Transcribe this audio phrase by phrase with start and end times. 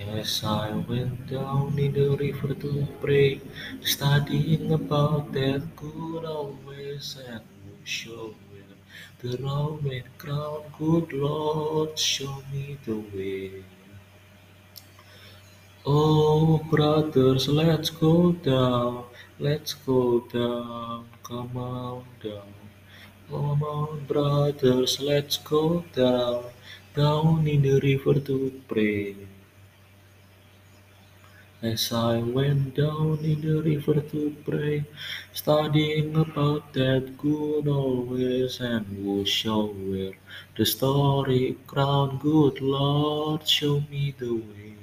[0.00, 3.40] As I went down in the river to pray,
[3.82, 7.42] studying about that good old ways and
[7.82, 8.76] show where
[9.20, 13.64] the Roman crown, good Lord, show me the way.
[15.84, 19.04] Oh, brothers, let's go down,
[19.40, 22.54] let's go down, come on down.
[23.28, 26.44] Come on, brothers, let's go down,
[26.94, 29.16] down in the river to pray.
[31.60, 34.84] As I went down in the river to pray,
[35.32, 40.12] studying about that good old ways and who shall wear
[40.56, 44.74] the story crown, good Lord, show me the way.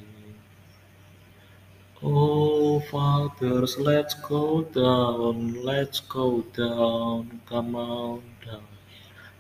[2.03, 8.68] Oh, fathers, let's go down, let's go down, come on down.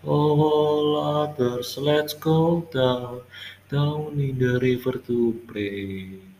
[0.05, 3.23] All others, let's go down,
[3.69, 6.34] down in the river to pray.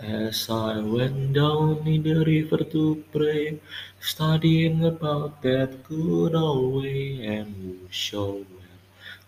[0.00, 3.58] As I went down in the river to pray,
[3.98, 8.44] studying about that good old way and who wear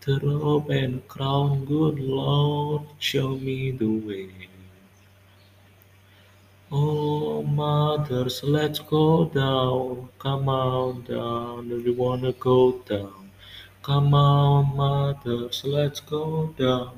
[0.07, 4.31] the robe and crown, good Lord, show me the way.
[6.71, 13.33] Oh, mothers, let's go down, come on down, we wanna go down.
[13.83, 16.97] Come on, mothers, let's go down,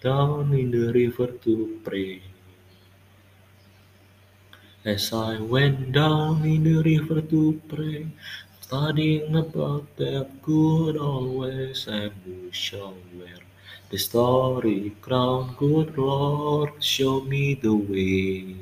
[0.00, 2.22] down in the river to pray.
[4.82, 8.06] As I went down in the river to pray,
[8.62, 13.40] studying about that good old ways and who shall wear
[13.90, 18.56] the story crown, good Lord, show me the way.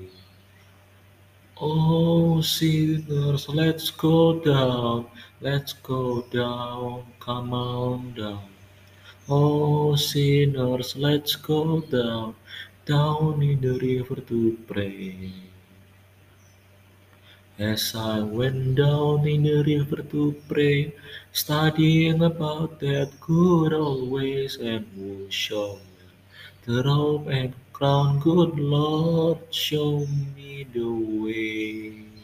[1.61, 5.07] Oh, sinners, let's go down,
[5.41, 8.49] let's go down, come on down.
[9.29, 12.35] Oh, sinners, let's go down,
[12.87, 15.33] down in the river to pray.
[17.59, 20.95] As I went down in the river to pray,
[21.33, 26.07] studying about that good old ways and who show me
[26.65, 32.18] the robe and crown, good Lord, show me the way.